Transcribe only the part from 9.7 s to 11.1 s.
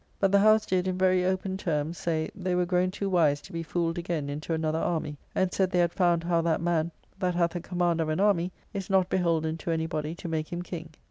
body to make him King.